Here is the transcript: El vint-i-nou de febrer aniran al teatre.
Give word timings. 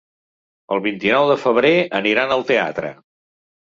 El 0.77 0.81
vint-i-nou 0.85 1.27
de 1.33 1.37
febrer 1.43 1.75
aniran 2.03 2.37
al 2.41 2.47
teatre. 2.53 2.95